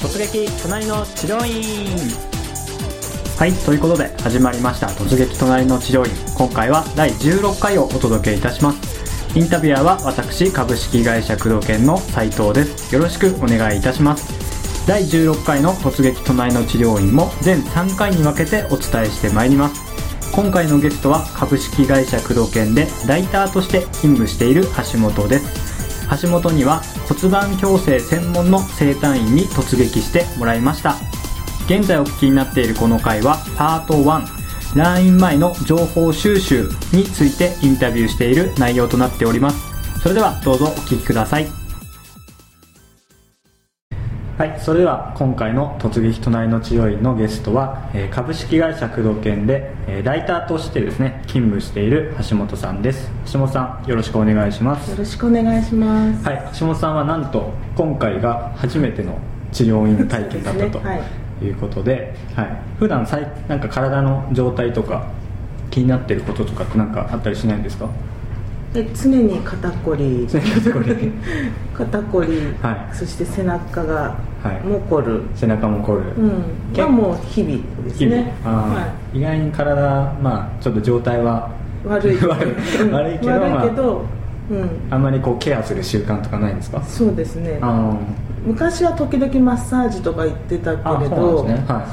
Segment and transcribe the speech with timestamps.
[0.00, 1.96] 突撃隣の治療院。
[3.38, 4.88] はいということで始まりました。
[4.88, 6.12] 突撃隣の治療院。
[6.36, 9.38] 今回は第16回をお届けいたします。
[9.38, 12.94] インタビュアーは私株式会社工藤研の斉藤です。
[12.94, 14.86] よろしくお願いいたします。
[14.86, 19.80] 第16回の突撃隣の治療院も全3回に分けてお伝えしてまいります。
[20.32, 25.65] 今回のゲストは株式会社工藤研でライターとして勤務している橋本です。
[26.22, 30.96] 橋本には骨盤矯正専門の整体院に突撃してもらいました。
[31.66, 39.58] 現在お聞きになっているこの回はパート1ライン前の情報収集についてインタビューしている内容となっております。
[40.00, 41.65] それではどうぞお聞きください。
[44.38, 53.10] はいそれでは今回の「突撃隣の治療院」のゲストは、えー株式会社工藤研で、えーライターとしてですね勤務している橋本さんです。
[53.32, 54.90] 橋本さんよろしくお願いします。
[54.90, 56.28] よろしくお願いします。
[56.28, 59.16] はい、橋本さんはなんと今回が初めての
[59.52, 60.80] 治療院体験だったと
[61.42, 61.46] い。
[61.46, 62.46] いうことで、はい、
[62.78, 65.04] 普段さいなんか体の状態とか
[65.70, 67.86] 気になってることとかってなんかあったりしないんですか？
[68.72, 71.12] で常に肩こり、常に肩こり。
[71.76, 72.28] 肩こり、
[72.62, 72.94] はい。
[72.94, 74.66] そして背中がはい。
[74.66, 76.32] もこる、背中も凝る、うん、
[76.72, 78.32] 結がもう日々ですね。
[78.44, 81.50] は意外に体まあちょっと状態は
[81.84, 82.92] 悪い 悪いうん。
[82.92, 84.02] 悪いけど悪いけまど、
[84.50, 86.82] うん、あんまりこうケアする習慣とかないんですか？
[86.82, 87.58] そうですね。
[87.62, 87.92] あ
[88.46, 91.64] 昔は時々マッサージとか行ってたけれど、そうね。
[91.66, 91.84] は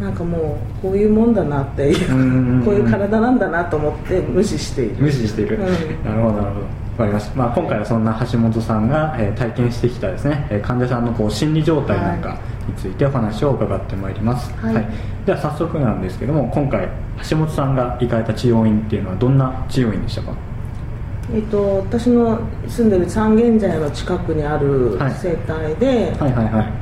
[0.00, 2.20] なんかもうこういうもんだなっていううん。
[2.20, 4.96] うんうんこういう体なんだなと思って無視している。
[4.96, 5.64] い無視している、うん。
[6.04, 6.66] なるほどなるほど。
[7.00, 14.86] わかりました、まあ、今回はそんな橋本さんが、えー体験してきたですね、えー患者さんのこう心理状態なんかについてお話を伺ってまいります、はい。
[15.24, 16.88] では早速なんですけども今回
[17.30, 20.32] 橋本さんが行かれた治療院っていうのはどんな治療院でしたか？
[21.32, 25.12] えっと、私の住んでる三軒茶屋の近くにあるはい。
[25.12, 26.72] 整体で、はいはいはい。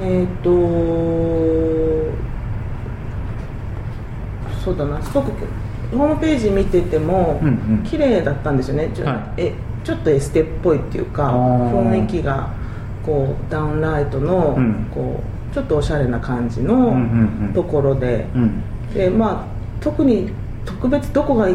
[0.00, 0.50] えっと
[4.68, 5.02] そうだな。
[5.02, 5.30] すごく
[5.96, 7.50] ホームページ見てても、うんう
[7.80, 7.82] ん。
[7.84, 8.90] 綺麗だったんですよね。
[8.94, 9.42] ちょ,、はい。
[9.42, 12.50] えちょっとエステっぽいっていうか雰囲気が
[13.04, 14.86] こうダウンライトの、うん。
[14.92, 18.62] こうちょっとおしゃれな感じのうんうんうんところで、うん。
[18.92, 20.30] でまあ特に
[20.66, 21.54] 特別どこがい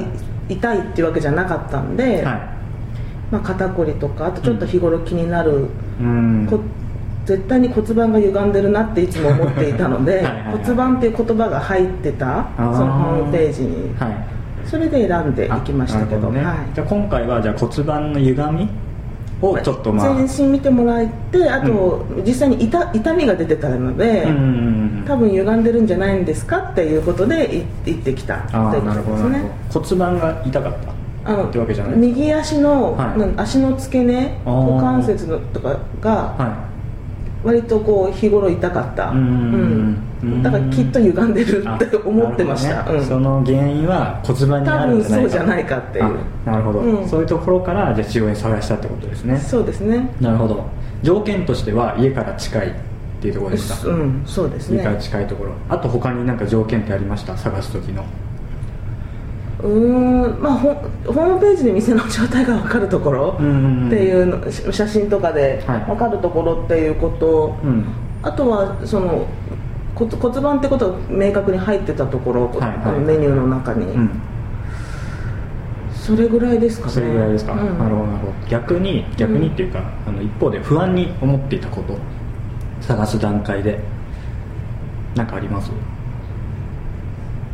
[0.50, 2.54] 痛いっていうわけじゃなかったんで、はい。
[3.32, 5.68] まあ、肩こりとかあとちょっと日頃気になる、
[6.00, 6.48] うん。
[6.50, 6.60] こ
[7.26, 13.96] 絶対に骨盤が歪んでるなっていつも思っていたのではい骨盤っていう言葉が入ってたそのホームページに。
[13.96, 14.34] はい。
[14.66, 16.44] それで選んでいきましたけどね。
[16.44, 16.58] はい。
[16.74, 18.70] じゃあ今回はじゃあ骨盤の歪み
[19.42, 20.16] をちょっとまあ。
[20.16, 24.30] 全身見てもらってあと、実際に痛痛みが出てたので、うん。
[24.30, 29.52] うんうん多分歪んでるんじゃないんですかっていうことでい行ってきたっていうことですね。
[29.70, 30.74] 骨盤が痛かっ
[31.24, 33.34] たあのってわけじゃない右足の、はい。
[33.36, 36.73] 足の付け根股関節のとかがは
[37.44, 39.10] 割とこう日頃痛かった。
[39.10, 40.44] うーんうん。
[40.44, 43.06] だからきっと歪んでるいって思ってました、ねうん。
[43.06, 46.06] その原因は骨盤にあ多るんじゃないか分そうじゃないかっていう。
[46.46, 47.08] あなるほど、うん。
[47.08, 49.38] そういうところからじゃあ治療院探したってことですね。
[49.38, 50.10] そうですね。
[50.22, 50.66] なるほど。
[51.04, 52.72] 条件としては家から近いっ
[53.22, 54.24] ていうところですか、うん。
[54.26, 55.52] そうです家からね近いところ。
[55.68, 57.36] あと他になんか条件ってありました？
[57.36, 58.06] 探す時の
[59.64, 63.44] うーんまあホホームページで店の状態が分かるところって
[64.04, 65.80] いうのし写真とかではい。
[65.86, 67.86] 分かるところっていうこと、うん。
[68.22, 69.26] あとはその
[69.96, 74.10] 骨骨盤ってことが明確に入ってたところ、はいメニューの中に、うん。
[75.94, 76.94] それぐらいですかね。
[76.94, 77.60] それぐらいですか、うん。
[77.80, 78.34] なるほどなるほど。
[78.50, 81.98] 逆に逆にっていうか、あの一方で不安に思っていたこと
[82.82, 83.80] 探す段階で
[85.16, 85.72] 何かあります、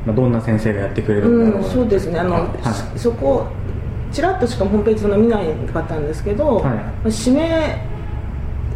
[0.06, 1.62] まあ、どんな先生がやってくれるんだろう。
[1.64, 2.20] うん、そうですね。
[2.20, 2.48] あの、は
[2.96, 2.98] い。
[2.98, 3.48] しそこ
[4.12, 6.74] ちらっとしかホームページそんな見ないかったんですけど、は
[7.06, 7.10] い。
[7.10, 7.86] 指名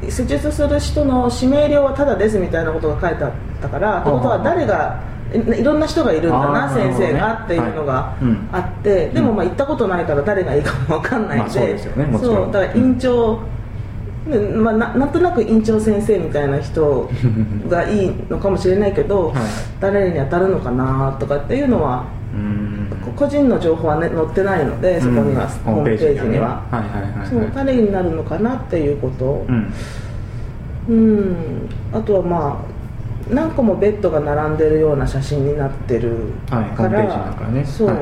[0.09, 3.31] 施術する人の指名料はただですみたいなことが書いてあっ
[3.62, 5.01] たからってことは誰が
[5.33, 8.25] いいろんな人がいるんだな先生がっていうのがはい。
[8.25, 8.50] うん。
[8.51, 11.59] あって、でもまあ行ったことないから誰がいいかも分かんないんで,、
[11.95, 13.53] まあそうねだから院長、ね
[14.25, 17.09] まあ、ななんとなく院長先生みたいな人
[17.68, 19.36] がいいのかもしれないけど、はい。
[19.81, 22.88] 誰に当たるのかなとかっていうのはうん。
[23.18, 26.63] 個人の情報は、ね、載ってないのでそこには、うんホームページには。
[26.71, 27.27] はいはいはいはい。
[27.27, 29.45] そう誰になるのかなっていうこと。
[29.50, 29.74] うん。
[30.89, 32.65] うんあとはま
[33.30, 36.63] あ何個もベッドが並んでるような写真になってるはい。
[36.75, 37.65] ホームページなんかね。
[37.65, 37.98] そう、はい。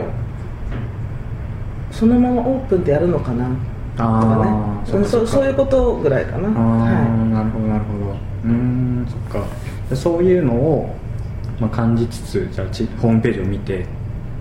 [1.91, 3.49] そのままオープンでやるのかな
[4.05, 5.05] とかね。
[5.05, 6.49] そうそういうことぐらいかな。
[6.49, 6.89] ああ、は
[7.29, 8.15] なるほどなるほど。
[8.45, 9.47] うーんそっか。
[9.89, 10.95] でそういうのを、
[11.59, 13.85] まあ、感じつつじゃあちホームページを見て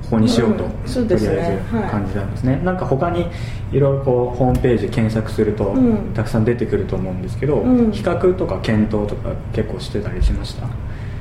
[0.04, 0.70] ここにしようと、うん
[1.08, 1.90] とりあえずはい。
[1.90, 3.26] 感じなんですね、なんか他に
[3.72, 6.12] いろいろこうホームページ検索すると、うん。
[6.14, 7.92] たくさん出てくると思うんですけど、うん。
[7.92, 10.66] 比較とか検討とか結構してたりしました？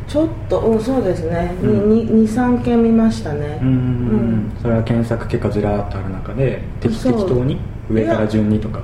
[0.08, 1.92] ちょっと、うん、そうですね、うん。
[2.24, 3.60] 23件見ましたね。
[3.62, 7.60] うんそれは検索結果ずらーっとある中で適当に
[7.90, 8.82] 上から順にとか。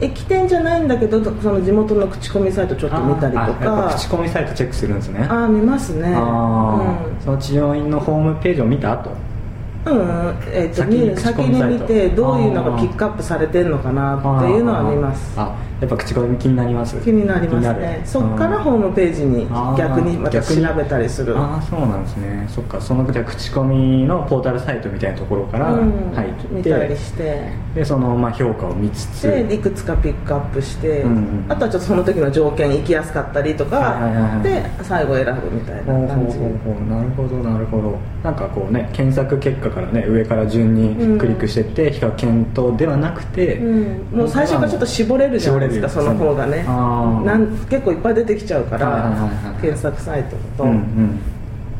[0.00, 3.94] 駅店じゃないんだけどその地元の口コミサイトちょっと見たりとか。
[3.96, 5.26] 口コミサイトチェックするんですね。
[5.28, 6.14] ああ見ますね。
[6.16, 7.24] あー。
[7.24, 9.10] その治療院のホームページを見た後
[9.86, 15.34] うん、うんえー、と先に見てどういうのがピックアップされてるのかなっていうのは見ます。
[15.36, 17.00] あやっぱ口コミ気になります。
[17.00, 18.02] 気になりますね。
[18.04, 19.48] そっからホームページに
[19.78, 21.36] 逆にまた調べたりする。
[21.38, 22.46] ああそうなんですね。
[22.50, 26.12] そっかそのじゃあ口コミのポータルサイトみたいなところからうん。
[26.14, 27.50] 入って、見たりして。
[27.74, 29.22] でそのまあ評価を見つつ。
[29.22, 31.46] でいくつかピックアップして、うんうん。
[31.48, 36.38] あとはちょっとその時の条件行きやすかったりとか、はいはいはいはいで最後選ぶみたいな感じ。
[36.38, 37.98] なるほどなるほど。
[38.22, 46.62] なんかこうね検索結果からね上から順にクリックしてって、比較検討ではなくて、うん、もう最初からちょっと絞れるじゃないですかその方がね。
[46.64, 49.62] なん結構いっぱい出てきちゃうから、はいはいはいはい。
[49.62, 51.18] 検索サイトと、うんうん。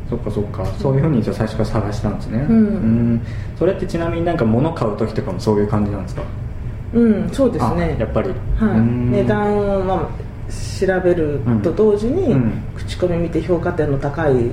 [0.08, 0.66] そっかそっか。
[0.78, 2.46] そういうふうにじゃあ最初から探したんですね。
[2.48, 3.14] うん。
[3.14, 3.20] ん。
[3.58, 6.22] それってちなみになんか物買う時とかもそういう感じなんですか？
[6.94, 7.94] うんそうですね。
[7.96, 8.28] あやっぱり。
[8.28, 9.12] はい、うん。
[9.12, 10.08] 値段を、まあ、
[10.50, 12.52] 調べると同時に、うん。
[12.76, 14.52] 口コミ見て評価点の高いうん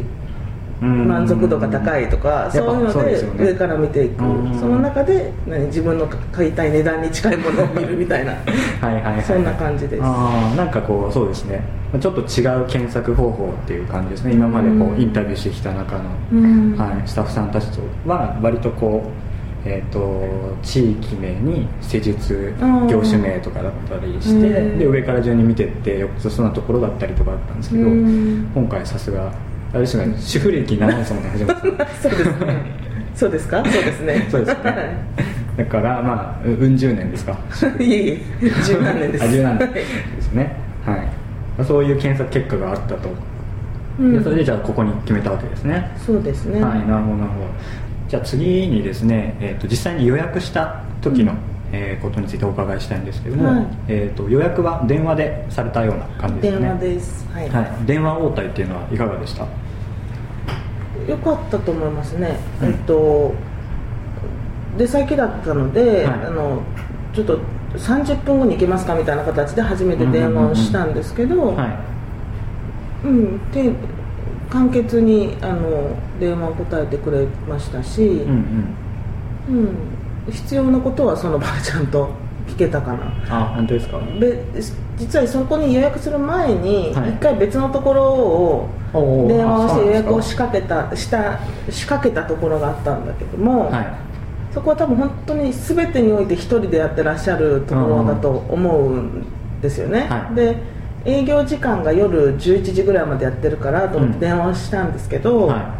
[0.81, 4.59] 満足度が高いとか、そういうので上から見ていく、うん。
[4.59, 8.33] その中で何自分の買いたい値段に近いものを見るみたいな。
[8.81, 9.23] はいはいはいはい。
[9.23, 10.03] そんな感じです。
[10.03, 11.61] ああなんかこうそうですね。
[11.99, 14.33] ちょっと違う検索方法っていう感じですね。
[14.33, 16.03] 今までこうインタビューしてきた中の、
[16.33, 16.75] うん。
[16.77, 19.27] はい、スタッフさんたちとは割とこう
[19.65, 20.23] えー、と
[20.63, 24.79] 地域名に施術うん業種名とかだったりしてうん。
[24.79, 28.51] で上から順に見てってよくそなところだったりとかだったんですけどうん。
[28.53, 29.31] 今回さすが
[29.71, 32.87] あれですね主婦歴7年ですもんね藤本さんそうですね。
[33.17, 34.27] そうですかそうですね。
[34.29, 34.97] そうですね。
[35.57, 37.35] だからまあううん十年ですか。
[37.79, 39.23] いえいえ十何年です。
[39.23, 40.55] あ十何年はいですね。
[40.85, 40.97] は
[41.61, 41.65] い。
[41.65, 43.09] そういう検索結果があったと、
[43.99, 44.13] うん。
[44.13, 45.91] でそれでじゃあここに決めたわけですね。
[46.05, 47.45] そうですね、はいなるほどなるほど。
[48.07, 53.67] じゃあ次にですね、えー、と実際に予約した時の、うんえーことについてお伺いしたいんですけども、はい。
[53.87, 56.61] えー、と予約は電話でされたような感じですね？
[56.61, 57.27] 電話です。
[57.33, 59.47] はい、はい、電話応対っていうのはいかがでした？
[61.07, 62.69] よかったと思いますね、うん。
[62.69, 63.33] えっと
[64.77, 66.25] 出先だったので、はい。
[66.25, 66.61] あの
[67.13, 67.39] ちょっと
[67.75, 71.67] 30分後に行けますかみたいな形で初めて電話をしたんですけど、は
[73.03, 73.07] い。
[73.07, 73.51] うん。
[73.51, 73.71] で
[74.49, 78.75] 簡潔にあの電話を答えてくれましたし、うん
[79.49, 79.57] うん。
[79.57, 79.67] うん
[80.31, 82.09] 必要なことはその場でちゃんと
[82.47, 83.11] 聞けたかな。
[83.29, 83.99] あ本当ですか？
[84.19, 84.43] べ
[84.97, 87.11] 実はそこに予約する前にはい。
[87.11, 88.69] 一回別のところを
[89.27, 91.39] 電話をして予約を仕掛けたした
[91.69, 93.87] 仕掛けたところがあったんだけども、はい。
[94.53, 99.25] そこは多分本当に全てにおいて一人でやってらっしゃるところだと思うん
[99.61, 100.35] ですよね、はい。
[100.35, 100.57] で
[101.05, 105.75] 営業時間が夜11時ぐらいまでやってるからと思って電話をしたんですけど、は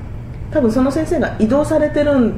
[0.51, 2.33] 多分その先生が移動されてるん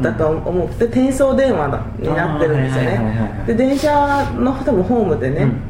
[0.00, 1.66] だと思って、転送電話
[1.98, 3.44] になってるんですよね。
[3.46, 5.60] で電車の多分ホームでね、うん。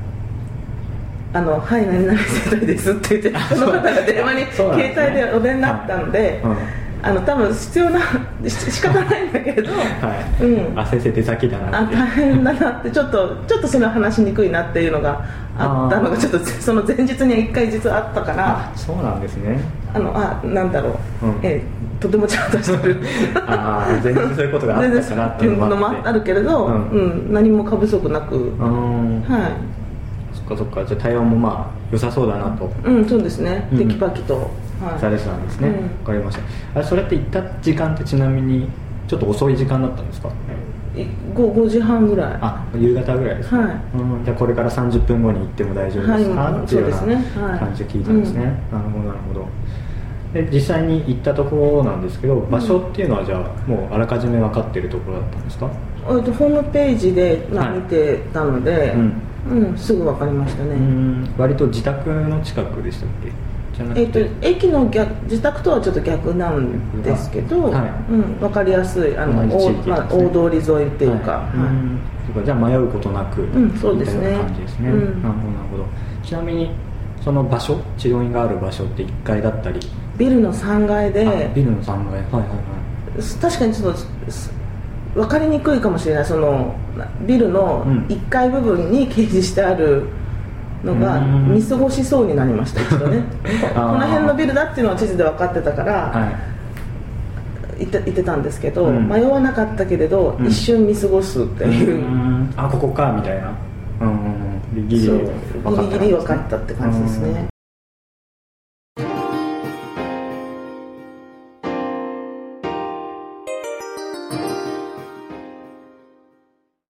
[1.34, 6.56] あの「はい何々世代です」って言ってその方が電話に携帯でお出になったので、うん。
[7.02, 8.00] あの多分必要な
[8.46, 10.78] し仕方ないんだけど、はい、うん。
[10.78, 11.96] あ先生出先だなあって。
[11.96, 15.22] 大変だなってちょっとちょっとそれは話しにくいなっていうのが
[15.58, 19.60] あったのがちょっとその前日には1回実はあったからあそうなんですね。
[19.92, 21.38] あのあなんだろう、うん。
[21.42, 23.00] えーとてもちゃんとしてる。
[23.46, 29.22] ああ全然そういうことがあったかなっていうのもあるけれど、ううんん何も過不足なく、うん。
[29.22, 29.56] は
[30.34, 30.84] そっかそっか。
[30.84, 32.66] じゃあ対応もまあ良さそうだなと。
[32.88, 33.78] い、うん、そうですね、うん。
[33.78, 34.50] テキパキと、
[34.82, 35.74] はい、されてたんですね、うん。
[35.74, 36.42] わかりました。
[36.74, 38.68] あれそれって行った時間ってちなみに
[39.08, 40.28] ちょっと遅い時間だったんですか？
[40.96, 41.00] い
[41.34, 42.38] 5, 5時半ぐらい。
[42.40, 43.76] あ夕方ぐらいですか、はい。
[43.96, 46.90] うん、じゃあこれから30分後に行っても大丈夫ですか、はいっていうよう
[47.40, 49.48] な感じで聞いたんですね、なるほどなるほど
[50.34, 55.70] で実際に行ったところなんですけど場所っていうのはじゃあもうあらかじめ分かっているところだったんですか？
[56.10, 59.00] えっとホームページで、見てたので、うん。
[59.46, 61.34] うんすぐ分かりましたね、うん。
[61.36, 63.30] 割と自宅の近くでしたっけ？
[63.76, 68.12] じゃなくえってと駅の逆自宅とはちょっと逆なんですけど、はい。
[68.12, 71.58] うん、分かりやすいあの、同じ地域大まあ、大通り沿いっていうか、はい。
[71.58, 71.66] は
[72.38, 72.42] い。
[72.42, 74.38] うじゃあ迷うことなく、んそうですね。
[74.38, 75.22] 感じですね、うん。
[75.22, 75.84] なるほどなるほど。
[76.24, 76.70] ちなみに
[77.24, 79.80] その場所治療院がある場所って1階だったり。
[80.18, 81.50] ビルの3階で。
[81.54, 81.96] ビルの3階。
[81.96, 82.46] はいはいは
[83.18, 83.40] い。
[83.40, 84.00] 確かにちょっと
[85.14, 86.24] 分かりにくいかもしれない。
[86.26, 86.74] その
[87.22, 90.06] ビルの1階部分に掲示してある
[90.84, 93.22] のが見過ごしそうになりました、一度ね。
[93.74, 96.12] この辺のビルだっていうのは地図で分かってたから、
[97.78, 103.52] 行、って言ってたんですけど、うん、迷わなかったけれど、一瞬見過ごすっていう、うん、あここかみたいな。
[104.02, 104.53] うん。
[104.74, 107.53] ギリギリ分かったって感じですね。